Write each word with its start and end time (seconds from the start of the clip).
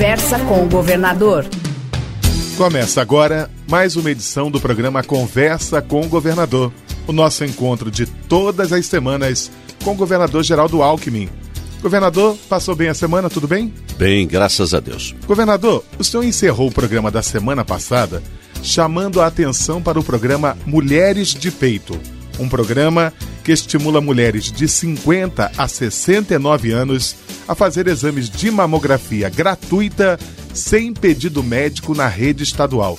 Conversa 0.00 0.38
com 0.38 0.64
o 0.64 0.66
governador. 0.66 1.44
Começa 2.56 3.02
agora 3.02 3.50
mais 3.68 3.96
uma 3.96 4.10
edição 4.10 4.50
do 4.50 4.58
programa 4.58 5.04
Conversa 5.04 5.82
com 5.82 6.00
o 6.00 6.08
Governador. 6.08 6.72
O 7.06 7.12
nosso 7.12 7.44
encontro 7.44 7.90
de 7.90 8.06
todas 8.06 8.72
as 8.72 8.86
semanas 8.86 9.50
com 9.84 9.90
o 9.90 9.94
governador 9.94 10.42
Geraldo 10.42 10.82
Alckmin. 10.82 11.28
Governador, 11.82 12.34
passou 12.48 12.74
bem 12.74 12.88
a 12.88 12.94
semana, 12.94 13.28
tudo 13.28 13.46
bem? 13.46 13.74
Bem, 13.98 14.26
graças 14.26 14.72
a 14.72 14.80
Deus. 14.80 15.14
Governador, 15.26 15.84
o 15.98 16.02
senhor 16.02 16.24
encerrou 16.24 16.68
o 16.68 16.72
programa 16.72 17.10
da 17.10 17.22
semana 17.22 17.62
passada 17.62 18.22
chamando 18.62 19.20
a 19.20 19.26
atenção 19.26 19.82
para 19.82 20.00
o 20.00 20.02
programa 20.02 20.56
Mulheres 20.64 21.28
de 21.34 21.50
Peito, 21.50 22.00
um 22.38 22.48
programa 22.48 23.12
que 23.44 23.52
estimula 23.52 24.00
mulheres 24.00 24.50
de 24.50 24.66
50 24.66 25.52
a 25.58 25.68
69 25.68 26.72
anos 26.72 27.14
a 27.50 27.54
fazer 27.56 27.88
exames 27.88 28.30
de 28.30 28.48
mamografia 28.48 29.28
gratuita 29.28 30.16
sem 30.54 30.94
pedido 30.94 31.42
médico 31.42 31.96
na 31.96 32.06
rede 32.06 32.44
estadual. 32.44 32.96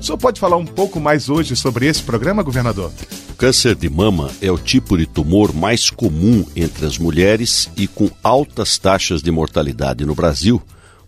O 0.00 0.02
senhor 0.02 0.16
pode 0.16 0.40
falar 0.40 0.56
um 0.56 0.64
pouco 0.64 0.98
mais 0.98 1.28
hoje 1.28 1.54
sobre 1.54 1.84
esse 1.84 2.02
programa, 2.02 2.42
governador? 2.42 2.90
O 3.28 3.34
câncer 3.34 3.74
de 3.74 3.90
mama 3.90 4.30
é 4.40 4.50
o 4.50 4.56
tipo 4.56 4.96
de 4.96 5.04
tumor 5.04 5.52
mais 5.52 5.90
comum 5.90 6.46
entre 6.56 6.86
as 6.86 6.96
mulheres 6.96 7.68
e 7.76 7.86
com 7.86 8.10
altas 8.22 8.78
taxas 8.78 9.20
de 9.20 9.30
mortalidade 9.30 10.06
no 10.06 10.14
Brasil, 10.14 10.62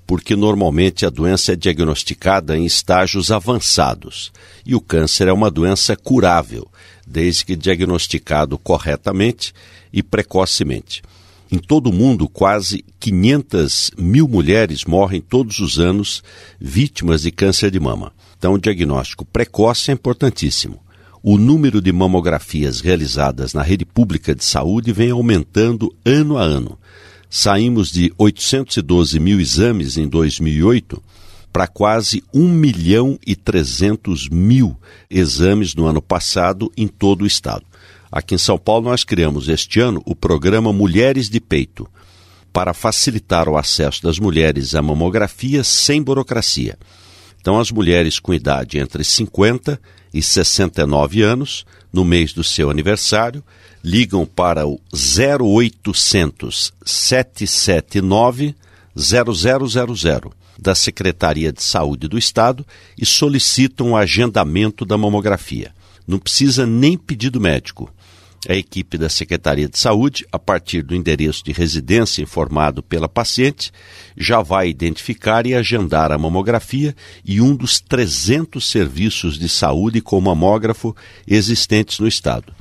porque 0.06 0.36
normalmente 0.36 1.06
a 1.06 1.10
doença 1.10 1.54
é 1.54 1.56
diagnosticada 1.56 2.58
em 2.58 2.66
estágios 2.66 3.32
avançados 3.32 4.30
e 4.66 4.74
o 4.74 4.82
câncer 4.82 5.28
é 5.28 5.32
uma 5.32 5.50
doença 5.50 5.96
curável, 5.96 6.68
desde 7.06 7.46
que 7.46 7.56
diagnosticado 7.56 8.58
corretamente 8.58 9.54
e 9.90 10.02
precocemente. 10.02 11.00
Em 11.52 11.58
todo 11.58 11.90
o 11.90 11.92
mundo, 11.92 12.30
quase 12.30 12.82
500 12.98 13.90
mil 13.98 14.26
mulheres 14.26 14.86
morrem 14.86 15.20
todos 15.20 15.58
os 15.58 15.78
anos 15.78 16.22
vítimas 16.58 17.20
de 17.20 17.30
câncer 17.30 17.70
de 17.70 17.78
mama. 17.78 18.10
Então, 18.38 18.54
o 18.54 18.58
diagnóstico 18.58 19.22
precoce 19.26 19.90
é 19.90 19.94
importantíssimo. 19.94 20.80
O 21.22 21.36
número 21.36 21.82
de 21.82 21.92
mamografias 21.92 22.80
realizadas 22.80 23.52
na 23.52 23.60
rede 23.60 23.84
pública 23.84 24.34
de 24.34 24.42
saúde 24.42 24.94
vem 24.94 25.10
aumentando 25.10 25.94
ano 26.06 26.38
a 26.38 26.42
ano. 26.42 26.78
Saímos 27.28 27.92
de 27.92 28.10
812 28.16 29.20
mil 29.20 29.38
exames 29.38 29.98
em 29.98 30.08
2008 30.08 31.02
para 31.52 31.66
quase 31.66 32.24
1 32.32 32.48
milhão 32.48 33.18
e 33.26 33.36
300 33.36 34.30
mil 34.30 34.74
exames 35.10 35.74
no 35.74 35.84
ano 35.84 36.00
passado 36.00 36.72
em 36.78 36.88
todo 36.88 37.24
o 37.24 37.26
estado. 37.26 37.66
Aqui 38.12 38.34
em 38.34 38.38
São 38.38 38.58
Paulo, 38.58 38.90
nós 38.90 39.04
criamos 39.04 39.48
este 39.48 39.80
ano 39.80 40.02
o 40.04 40.14
programa 40.14 40.70
Mulheres 40.70 41.30
de 41.30 41.40
Peito, 41.40 41.88
para 42.52 42.74
facilitar 42.74 43.48
o 43.48 43.56
acesso 43.56 44.02
das 44.02 44.18
mulheres 44.18 44.74
à 44.74 44.82
mamografia 44.82 45.64
sem 45.64 46.02
burocracia. 46.02 46.78
Então, 47.40 47.58
as 47.58 47.70
mulheres 47.70 48.18
com 48.18 48.34
idade 48.34 48.78
entre 48.78 49.02
50 49.02 49.80
e 50.12 50.22
69 50.22 51.22
anos, 51.22 51.64
no 51.90 52.04
mês 52.04 52.34
do 52.34 52.44
seu 52.44 52.68
aniversário, 52.68 53.42
ligam 53.82 54.26
para 54.26 54.66
o 54.66 54.78
0800 54.92 56.74
779 56.84 58.54
0000 58.94 60.32
da 60.58 60.74
Secretaria 60.74 61.50
de 61.50 61.62
Saúde 61.62 62.06
do 62.08 62.18
Estado 62.18 62.66
e 62.96 63.06
solicitam 63.06 63.92
o 63.92 63.96
agendamento 63.96 64.84
da 64.84 64.98
mamografia. 64.98 65.72
Não 66.06 66.18
precisa 66.18 66.66
nem 66.66 66.98
pedido 66.98 67.40
médico 67.40 67.90
a 68.48 68.54
equipe 68.54 68.98
da 68.98 69.08
Secretaria 69.08 69.68
de 69.68 69.78
Saúde, 69.78 70.26
a 70.32 70.38
partir 70.38 70.82
do 70.82 70.96
endereço 70.96 71.44
de 71.44 71.52
residência 71.52 72.22
informado 72.22 72.82
pela 72.82 73.08
paciente, 73.08 73.70
já 74.16 74.42
vai 74.42 74.68
identificar 74.68 75.46
e 75.46 75.54
agendar 75.54 76.10
a 76.10 76.18
mamografia 76.18 76.94
e 77.24 77.40
um 77.40 77.54
dos 77.54 77.80
300 77.80 78.68
serviços 78.68 79.38
de 79.38 79.48
saúde 79.48 80.00
com 80.00 80.20
mamógrafo 80.20 80.94
existentes 81.26 82.00
no 82.00 82.08
estado. 82.08 82.52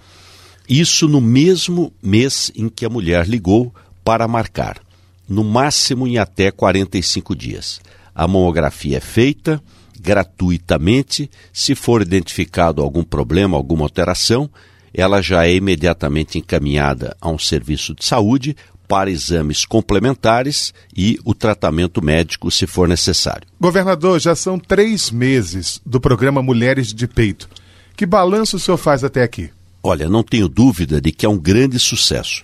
Isso 0.70 1.08
no 1.08 1.20
mesmo 1.20 1.92
mês 2.02 2.52
em 2.56 2.70
que 2.70 2.86
a 2.86 2.90
mulher 2.90 3.28
ligou 3.28 3.74
para 4.04 4.28
marcar, 4.28 4.80
no 5.28 5.44
máximo 5.44 6.08
em 6.08 6.18
até 6.18 6.52
45 6.52 7.36
dias. 7.36 7.82
A 8.14 8.28
mamografia 8.28 8.98
é 8.98 9.02
feita 9.02 9.62
gratuitamente. 10.00 11.30
Se 11.52 11.76
for 11.76 12.02
identificado 12.02 12.82
algum 12.82 13.04
problema, 13.04 13.58
alguma 13.58 13.84
alteração, 13.84 14.50
ela 14.94 15.22
já 15.22 15.46
é 15.46 15.54
imediatamente 15.54 16.38
encaminhada 16.38 17.16
a 17.22 17.30
um 17.30 17.40
serviço 17.40 17.96
de 17.96 18.06
saúde 18.06 18.56
para 18.88 19.10
exames 19.10 19.64
complementares 19.64 20.74
e 20.96 21.18
o 21.24 21.34
tratamento 21.34 22.04
médico, 22.04 22.52
se 22.52 22.68
for 22.68 22.90
necessário. 22.90 23.48
Governador, 23.60 24.20
já 24.20 24.36
são 24.36 24.60
três 24.60 25.10
meses 25.10 25.82
do 25.86 26.02
programa 26.02 26.44
Mulheres 26.44 26.94
de 26.94 27.08
Peito. 27.08 27.50
Que 27.96 28.06
balanço 28.06 28.58
o 28.58 28.60
senhor 28.60 28.78
faz 28.78 29.04
até 29.04 29.24
aqui? 29.24 29.50
Olha, 29.82 30.10
não 30.10 30.24
tenho 30.24 30.50
dúvida 30.50 31.00
de 31.00 31.12
que 31.12 31.26
é 31.26 31.30
um 31.30 31.38
grande 31.38 31.80
sucesso. 31.80 32.44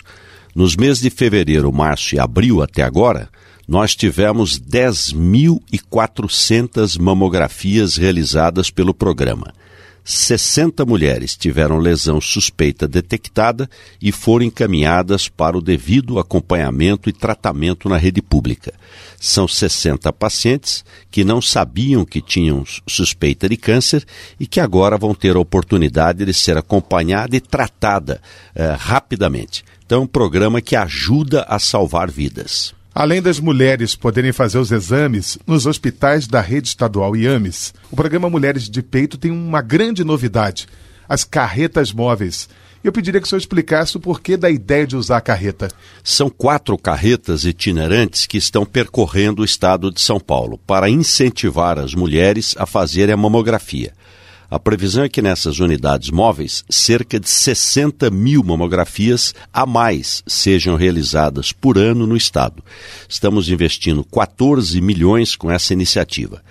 Nos 0.54 0.74
meses 0.74 1.02
de 1.02 1.10
fevereiro, 1.10 1.70
março 1.70 2.14
e 2.14 2.18
abril 2.18 2.62
até 2.62 2.82
agora, 2.82 3.28
nós 3.68 3.94
tivemos 3.94 4.58
10.400 4.58 6.98
mamografias 6.98 7.96
realizadas 7.96 8.70
pelo 8.70 8.94
programa. 8.94 9.52
60 10.08 10.86
mulheres 10.86 11.36
tiveram 11.36 11.76
lesão 11.76 12.18
suspeita 12.18 12.88
detectada 12.88 13.68
e 14.00 14.10
foram 14.10 14.46
encaminhadas 14.46 15.28
para 15.28 15.58
o 15.58 15.60
devido 15.60 16.18
acompanhamento 16.18 17.10
e 17.10 17.12
tratamento 17.12 17.90
na 17.90 17.98
rede 17.98 18.22
pública. 18.22 18.72
São 19.20 19.46
60 19.46 20.10
pacientes 20.14 20.82
que 21.10 21.24
não 21.24 21.42
sabiam 21.42 22.06
que 22.06 22.22
tinham 22.22 22.64
suspeita 22.88 23.46
de 23.50 23.58
câncer 23.58 24.02
e 24.40 24.46
que 24.46 24.60
agora 24.60 24.96
vão 24.96 25.14
ter 25.14 25.36
a 25.36 25.40
oportunidade 25.40 26.24
de 26.24 26.32
ser 26.32 26.56
acompanhada 26.56 27.36
e 27.36 27.40
tratada 27.40 28.18
eh, 28.54 28.74
rapidamente. 28.78 29.62
Então, 29.84 30.04
um 30.04 30.06
programa 30.06 30.62
que 30.62 30.74
ajuda 30.74 31.42
a 31.46 31.58
salvar 31.58 32.10
vidas. 32.10 32.77
Além 32.98 33.22
das 33.22 33.38
mulheres 33.38 33.94
poderem 33.94 34.32
fazer 34.32 34.58
os 34.58 34.72
exames 34.72 35.38
nos 35.46 35.66
hospitais 35.66 36.26
da 36.26 36.40
rede 36.40 36.66
estadual 36.66 37.14
IAMES, 37.14 37.72
o 37.92 37.94
programa 37.94 38.28
Mulheres 38.28 38.68
de 38.68 38.82
Peito 38.82 39.16
tem 39.16 39.30
uma 39.30 39.62
grande 39.62 40.02
novidade: 40.02 40.66
as 41.08 41.22
carretas 41.22 41.92
móveis. 41.92 42.48
Eu 42.82 42.90
pediria 42.90 43.20
que 43.20 43.26
o 43.28 43.28
senhor 43.28 43.38
explicasse 43.38 43.96
o 43.96 44.00
porquê 44.00 44.36
da 44.36 44.50
ideia 44.50 44.84
de 44.84 44.96
usar 44.96 45.18
a 45.18 45.20
carreta. 45.20 45.68
São 46.02 46.28
quatro 46.28 46.76
carretas 46.76 47.44
itinerantes 47.44 48.26
que 48.26 48.36
estão 48.36 48.66
percorrendo 48.66 49.42
o 49.42 49.44
estado 49.44 49.92
de 49.92 50.00
São 50.00 50.18
Paulo 50.18 50.58
para 50.66 50.90
incentivar 50.90 51.78
as 51.78 51.94
mulheres 51.94 52.56
a 52.58 52.66
fazerem 52.66 53.14
a 53.14 53.16
mamografia. 53.16 53.92
A 54.50 54.58
previsão 54.58 55.04
é 55.04 55.10
que 55.10 55.20
nessas 55.20 55.58
unidades 55.58 56.08
móveis, 56.08 56.64
cerca 56.70 57.20
de 57.20 57.28
60 57.28 58.10
mil 58.10 58.42
mamografias 58.42 59.34
a 59.52 59.66
mais 59.66 60.22
sejam 60.26 60.74
realizadas 60.74 61.52
por 61.52 61.76
ano 61.76 62.06
no 62.06 62.16
Estado. 62.16 62.64
Estamos 63.06 63.50
investindo 63.50 64.02
14 64.02 64.80
milhões 64.80 65.36
com 65.36 65.50
essa 65.50 65.74
iniciativa. 65.74 66.42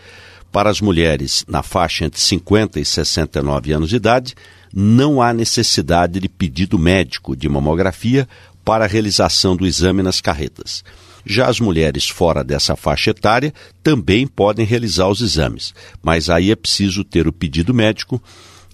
Para 0.51 0.69
as 0.69 0.79
mulheres 0.79 1.43
na 1.47 1.63
faixa 1.63 2.05
entre 2.05 2.19
50 2.19 2.79
e 2.79 2.85
69 2.85 3.71
anos 3.71 3.89
de 3.89 3.95
idade, 3.95 4.35
não 4.71 5.19
há 5.19 5.33
necessidade 5.33 6.19
de 6.19 6.29
pedido 6.29 6.77
médico 6.77 7.35
de 7.35 7.49
mamografia 7.49 8.29
para 8.63 8.85
a 8.85 8.87
realização 8.87 9.55
do 9.55 9.65
exame 9.65 10.03
nas 10.03 10.21
carretas. 10.21 10.83
Já 11.27 11.47
as 11.47 11.59
mulheres 11.59 12.07
fora 12.07 12.43
dessa 12.43 12.75
faixa 12.75 13.11
etária 13.11 13.53
também 13.83 14.25
podem 14.25 14.65
realizar 14.65 15.09
os 15.09 15.19
exames, 15.19 15.73
mas 16.01 16.29
aí 16.29 16.51
é 16.51 16.55
preciso 16.55 17.03
ter 17.03 17.27
o 17.27 17.33
pedido 17.33 17.73
médico 17.73 18.21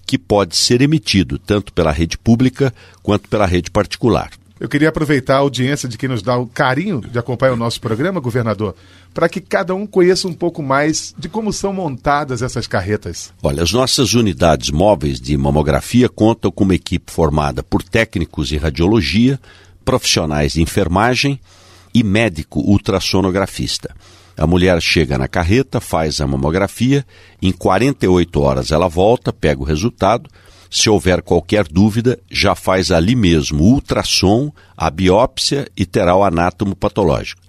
que 0.06 0.16
pode 0.16 0.54
ser 0.54 0.80
emitido 0.80 1.38
tanto 1.38 1.72
pela 1.72 1.90
rede 1.90 2.16
pública 2.16 2.72
quanto 3.02 3.28
pela 3.28 3.46
rede 3.46 3.70
particular. 3.70 4.30
Eu 4.60 4.68
queria 4.68 4.88
aproveitar 4.88 5.34
a 5.34 5.38
audiência 5.38 5.88
de 5.88 5.98
quem 5.98 6.08
nos 6.08 6.22
dá 6.22 6.38
o 6.38 6.46
carinho 6.46 7.00
de 7.00 7.18
acompanhar 7.18 7.54
o 7.54 7.56
nosso 7.56 7.80
programa, 7.80 8.20
governador, 8.20 8.76
para 9.12 9.28
que 9.28 9.40
cada 9.40 9.74
um 9.74 9.84
conheça 9.84 10.28
um 10.28 10.32
pouco 10.32 10.62
mais 10.62 11.12
de 11.18 11.28
como 11.28 11.52
são 11.52 11.72
montadas 11.72 12.40
essas 12.40 12.68
carretas. 12.68 13.32
Olha, 13.42 13.64
as 13.64 13.72
nossas 13.72 14.14
unidades 14.14 14.70
móveis 14.70 15.20
de 15.20 15.36
mamografia 15.36 16.08
contam 16.08 16.52
com 16.52 16.62
uma 16.62 16.74
equipe 16.76 17.10
formada 17.10 17.64
por 17.64 17.82
técnicos 17.82 18.52
em 18.52 18.56
radiologia, 18.56 19.40
profissionais 19.84 20.52
de 20.52 20.62
enfermagem, 20.62 21.40
e 21.94 22.02
médico 22.02 22.60
ultrassonografista. 22.60 23.94
A 24.36 24.46
mulher 24.46 24.82
chega 24.82 25.16
na 25.16 25.28
carreta, 25.28 25.80
faz 25.80 26.20
a 26.20 26.26
mamografia, 26.26 27.06
em 27.40 27.52
48 27.52 28.40
horas 28.40 28.72
ela 28.72 28.88
volta, 28.88 29.32
pega 29.32 29.62
o 29.62 29.64
resultado. 29.64 30.28
Se 30.68 30.90
houver 30.90 31.22
qualquer 31.22 31.68
dúvida, 31.68 32.18
já 32.28 32.56
faz 32.56 32.90
ali 32.90 33.14
mesmo 33.14 33.62
ultrassom, 33.62 34.50
a 34.76 34.90
biópsia 34.90 35.68
e 35.76 35.86
terá 35.86 36.16
o 36.16 36.24
anátomo 36.24 36.74
patológico. 36.74 37.40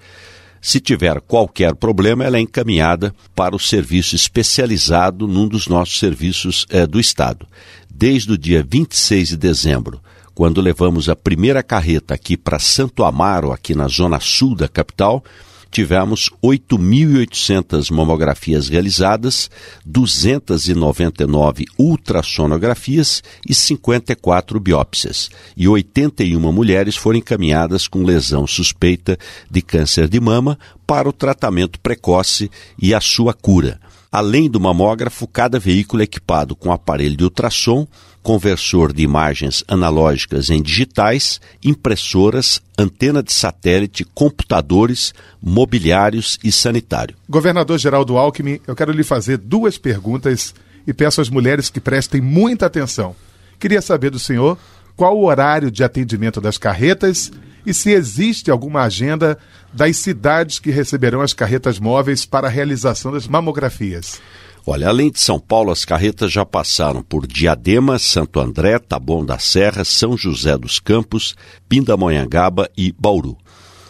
Se 0.62 0.80
tiver 0.80 1.22
qualquer 1.22 1.76
problema, 1.76 2.24
ela 2.24 2.38
é 2.38 2.40
encaminhada 2.40 3.14
para 3.36 3.56
o 3.56 3.60
serviço 3.60 4.16
especializado 4.16 5.28
num 5.28 5.48
dos 5.48 5.68
nossos 5.68 5.98
serviços 6.00 6.66
é, 6.70 6.86
do 6.86 7.00
Estado. 7.00 7.48
Desde 7.90 8.32
o 8.32 8.38
dia 8.38 8.66
26 8.68 9.30
de 9.30 9.38
dezembro 9.38 10.02
quando 10.36 10.60
levamos 10.60 11.08
a 11.08 11.16
primeira 11.16 11.64
carreta 11.64 12.14
aqui 12.14 12.36
para 12.36 12.60
Santo 12.60 13.06
Amaro, 13.06 13.54
aqui 13.54 13.74
na 13.74 13.88
zona 13.88 14.20
sul 14.20 14.54
da 14.54 14.68
capital, 14.68 15.24
tivemos 15.72 16.30
8.800 16.44 17.90
mamografias 17.90 18.68
realizadas, 18.68 19.50
299 19.86 21.66
ultrassonografias 21.80 23.24
e 23.48 23.54
54 23.54 24.60
biópsias. 24.60 25.30
E 25.56 25.70
81 25.70 26.52
mulheres 26.52 26.98
foram 26.98 27.20
encaminhadas 27.20 27.88
com 27.88 28.04
lesão 28.04 28.46
suspeita 28.46 29.18
de 29.50 29.62
câncer 29.62 30.10
de 30.10 30.20
mama 30.20 30.60
para 30.86 31.08
o 31.08 31.14
tratamento 31.14 31.80
precoce 31.80 32.52
e 32.78 32.94
a 32.94 33.00
sua 33.00 33.34
cura. 33.34 33.80
Além 34.16 34.50
do 34.50 34.62
mamógrafo, 34.62 35.28
cada 35.28 35.60
veículo 35.60 36.02
é 36.02 36.06
equipado 36.06 36.56
com 36.56 36.72
aparelho 36.72 37.18
de 37.18 37.26
ultrassom, 37.26 37.86
conversor 38.24 38.94
de 38.94 39.04
imagens 39.04 39.62
analógicas 39.68 40.50
em 40.50 40.62
digitais, 40.62 41.42
impressoras, 41.62 42.62
antena 42.80 43.22
de 43.22 43.34
satélite, 43.34 44.06
computadores, 44.06 45.14
mobiliários 45.44 46.40
e 46.42 46.50
sanitário. 46.50 47.14
Governador 47.28 47.78
Geraldo 47.78 48.16
Alckmin, 48.16 48.62
eu 48.66 48.74
quero 48.74 48.94
lhe 48.94 49.04
fazer 49.04 49.38
duas 49.38 49.78
perguntas 49.78 50.56
e 50.88 50.94
peço 50.94 51.20
às 51.20 51.30
mulheres 51.30 51.70
que 51.70 51.82
prestem 51.82 52.22
muita 52.22 52.68
atenção. 52.68 53.14
Queria 53.60 53.82
saber 53.82 54.12
do 54.12 54.18
senhor 54.18 54.58
qual 54.96 55.18
o 55.18 55.26
horário 55.26 55.70
de 55.70 55.84
atendimento 55.84 56.40
das 56.40 56.58
carretas 56.58 57.34
e 57.66 57.74
se 57.74 57.92
existe 57.92 58.52
alguma 58.52 58.82
agenda 58.82 59.38
das 59.74 59.98
cidades 59.98 60.60
que 60.60 60.72
receberão 60.72 61.22
as 61.22 61.34
carretas 61.34 61.80
móveis 61.80 62.26
para 62.26 62.48
a 62.48 62.50
realização 62.50 63.12
das 63.12 63.28
mamografias. 63.28 64.22
Olha, 64.68 64.88
além 64.88 65.12
de 65.12 65.20
São 65.20 65.40
Paulo, 65.40 65.72
as 65.72 65.86
carretas 65.86 66.32
já 66.32 66.44
passaram 66.44 67.04
por 67.04 67.28
Diadema, 67.28 68.00
Santo 68.00 68.40
André, 68.40 68.80
Taboão 68.80 69.24
da 69.24 69.38
Serra, 69.38 69.86
São 69.86 70.18
José 70.18 70.58
dos 70.58 70.80
Campos, 70.80 71.36
Pindamonhangaba 71.70 72.68
e 72.76 72.92
Bauru. 72.92 73.38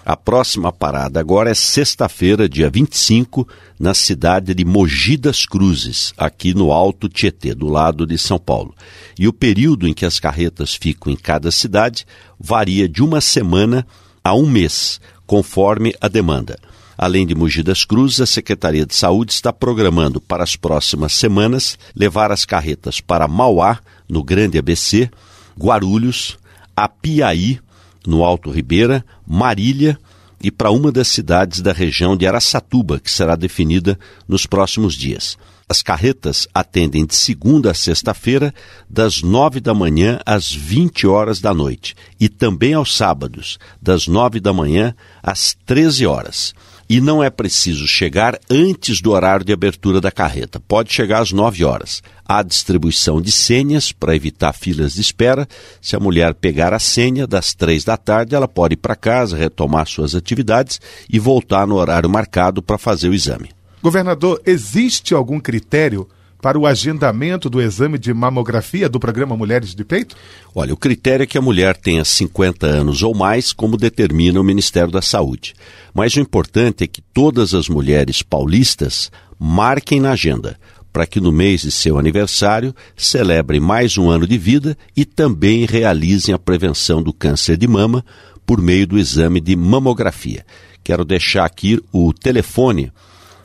A 0.05 0.15
próxima 0.15 0.71
parada 0.71 1.19
agora 1.19 1.49
é 1.49 1.55
sexta-feira, 1.55 2.47
dia 2.47 2.69
25, 2.69 3.47
na 3.79 3.95
cidade 3.95 4.53
de 4.53 4.63
Mogi 4.63 5.17
das 5.17 5.47
Cruzes, 5.47 6.13
aqui 6.15 6.53
no 6.53 6.71
Alto 6.71 7.09
Tietê, 7.09 7.55
do 7.55 7.67
lado 7.67 8.05
de 8.05 8.15
São 8.15 8.37
Paulo. 8.37 8.75
E 9.17 9.27
o 9.27 9.33
período 9.33 9.87
em 9.87 9.95
que 9.95 10.05
as 10.05 10.19
carretas 10.19 10.75
ficam 10.75 11.11
em 11.11 11.15
cada 11.15 11.49
cidade 11.49 12.05
varia 12.39 12.87
de 12.87 13.01
uma 13.01 13.19
semana 13.19 13.83
a 14.23 14.35
um 14.35 14.47
mês, 14.47 15.01
conforme 15.25 15.95
a 15.99 16.07
demanda. 16.07 16.59
Além 16.95 17.25
de 17.25 17.33
Mogi 17.33 17.63
das 17.63 17.83
Cruzes, 17.83 18.21
a 18.21 18.27
Secretaria 18.27 18.85
de 18.85 18.93
Saúde 18.93 19.33
está 19.33 19.51
programando 19.51 20.21
para 20.21 20.43
as 20.43 20.55
próximas 20.55 21.13
semanas 21.13 21.79
levar 21.95 22.31
as 22.31 22.45
carretas 22.45 23.01
para 23.01 23.27
Mauá, 23.27 23.79
no 24.07 24.23
Grande 24.23 24.59
ABC, 24.59 25.09
Guarulhos, 25.57 26.37
Apiaí, 26.75 27.59
no 28.05 28.23
Alto 28.23 28.49
Ribeira, 28.49 29.05
Marília 29.27 29.97
e 30.41 30.51
para 30.51 30.71
uma 30.71 30.91
das 30.91 31.07
cidades 31.07 31.61
da 31.61 31.71
região 31.73 32.15
de 32.15 32.27
Araçatuba, 32.27 32.99
que 32.99 33.11
será 33.11 33.35
definida 33.35 33.97
nos 34.27 34.45
próximos 34.45 34.93
dias. 34.93 35.37
As 35.67 35.81
carretas 35.81 36.47
atendem 36.53 37.05
de 37.05 37.15
segunda 37.15 37.71
a 37.71 37.73
sexta-feira, 37.73 38.53
das 38.89 39.23
nove 39.23 39.59
da 39.59 39.73
manhã 39.73 40.19
às 40.25 40.51
vinte 40.51 41.07
horas 41.07 41.41
da 41.41 41.53
noite, 41.53 41.95
e 42.19 42.29
também 42.29 42.73
aos 42.73 42.95
sábados, 42.95 43.57
das 43.81 44.07
nove 44.07 44.39
da 44.39 44.53
manhã 44.53 44.95
às 45.23 45.55
treze 45.65 46.05
horas 46.05 46.53
e 46.89 47.01
não 47.01 47.23
é 47.23 47.29
preciso 47.29 47.87
chegar 47.87 48.39
antes 48.49 49.01
do 49.01 49.11
horário 49.11 49.45
de 49.45 49.51
abertura 49.51 49.99
da 49.99 50.11
carreta. 50.11 50.59
Pode 50.59 50.93
chegar 50.93 51.21
às 51.21 51.31
9 51.31 51.63
horas. 51.65 52.01
Há 52.23 52.43
distribuição 52.43 53.21
de 53.21 53.31
senhas 53.31 53.91
para 53.91 54.15
evitar 54.15 54.53
filas 54.53 54.93
de 54.93 55.01
espera. 55.01 55.47
Se 55.81 55.95
a 55.95 55.99
mulher 55.99 56.33
pegar 56.35 56.73
a 56.73 56.79
senha 56.79 57.25
das 57.25 57.53
três 57.53 57.83
da 57.83 57.97
tarde, 57.97 58.35
ela 58.35 58.47
pode 58.47 58.73
ir 58.73 58.77
para 58.77 58.95
casa, 58.95 59.37
retomar 59.37 59.87
suas 59.87 60.15
atividades 60.15 60.79
e 61.09 61.19
voltar 61.19 61.67
no 61.67 61.75
horário 61.75 62.09
marcado 62.09 62.61
para 62.61 62.77
fazer 62.77 63.09
o 63.09 63.13
exame. 63.13 63.54
Governador, 63.85 64.41
existe 64.47 65.13
algum 65.13 65.39
critério 65.39 66.09
para 66.41 66.57
o 66.57 66.65
agendamento 66.65 67.51
do 67.51 67.61
exame 67.61 67.99
de 67.99 68.11
mamografia 68.15 68.89
do 68.89 68.99
programa 68.99 69.37
Mulheres 69.37 69.75
de 69.75 69.85
Peito? 69.85 70.15
Olha, 70.55 70.73
o 70.73 70.77
critério 70.77 71.21
é 71.21 71.27
que 71.27 71.37
a 71.37 71.41
mulher 71.41 71.77
tenha 71.77 72.03
50 72.03 72.65
anos 72.65 73.03
ou 73.03 73.13
mais, 73.13 73.53
como 73.53 73.77
determina 73.77 74.41
o 74.41 74.43
Ministério 74.43 74.91
da 74.91 75.03
Saúde. 75.03 75.53
Mas 75.93 76.15
o 76.15 76.19
importante 76.19 76.83
é 76.83 76.87
que 76.87 76.99
todas 76.99 77.53
as 77.53 77.69
mulheres 77.69 78.23
paulistas 78.23 79.11
marquem 79.37 80.01
na 80.01 80.13
agenda, 80.13 80.57
para 80.91 81.05
que 81.05 81.21
no 81.21 81.31
mês 81.31 81.61
de 81.61 81.69
seu 81.69 81.99
aniversário 81.99 82.73
celebrem 82.97 83.59
mais 83.59 83.99
um 83.99 84.09
ano 84.09 84.25
de 84.25 84.39
vida 84.39 84.75
e 84.97 85.05
também 85.05 85.63
realizem 85.63 86.33
a 86.33 86.39
prevenção 86.39 87.03
do 87.03 87.13
câncer 87.13 87.55
de 87.55 87.67
mama 87.67 88.03
por 88.47 88.59
meio 88.59 88.87
do 88.87 88.97
exame 88.97 89.39
de 89.39 89.55
mamografia. 89.55 90.43
Quero 90.83 91.05
deixar 91.05 91.45
aqui 91.45 91.79
o 91.91 92.11
telefone 92.11 92.91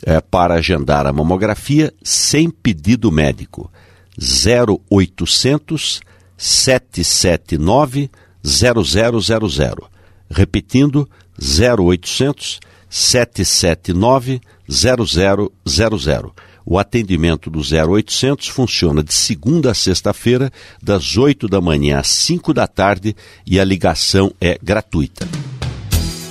é, 0.05 0.19
para 0.19 0.55
agendar 0.55 1.05
a 1.05 1.13
mamografia 1.13 1.93
sem 2.03 2.49
pedido 2.49 3.11
médico. 3.11 3.71
0800 4.17 6.01
779 6.37 8.09
0000. 8.43 9.89
Repetindo, 10.29 11.09
0800 11.39 12.59
779 12.89 14.41
0000. 14.67 16.33
O 16.65 16.77
atendimento 16.77 17.49
do 17.49 17.59
0800 17.59 18.47
funciona 18.47 19.03
de 19.03 19.13
segunda 19.13 19.71
a 19.71 19.73
sexta-feira, 19.73 20.51
das 20.81 21.17
8 21.17 21.47
da 21.47 21.59
manhã 21.59 21.99
às 21.99 22.07
5 22.07 22.53
da 22.53 22.67
tarde 22.67 23.15
e 23.45 23.59
a 23.59 23.63
ligação 23.63 24.31
é 24.39 24.57
gratuita. 24.61 25.27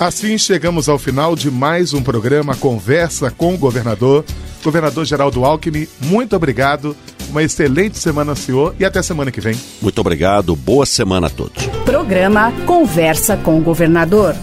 Assim 0.00 0.38
chegamos 0.38 0.88
ao 0.88 0.98
final 0.98 1.36
de 1.36 1.50
mais 1.50 1.92
um 1.92 2.02
programa 2.02 2.56
Conversa 2.56 3.30
com 3.30 3.54
o 3.54 3.58
Governador. 3.58 4.24
Governador 4.64 5.04
Geraldo 5.04 5.44
Alckmin, 5.44 5.86
muito 6.00 6.34
obrigado. 6.34 6.96
Uma 7.28 7.42
excelente 7.42 7.98
semana, 7.98 8.34
senhor, 8.34 8.74
e 8.80 8.84
até 8.86 9.02
semana 9.02 9.30
que 9.30 9.42
vem. 9.42 9.54
Muito 9.82 10.00
obrigado. 10.00 10.56
Boa 10.56 10.86
semana 10.86 11.26
a 11.26 11.30
todos. 11.30 11.66
Programa 11.84 12.50
Conversa 12.64 13.36
com 13.36 13.58
o 13.58 13.60
Governador. 13.60 14.34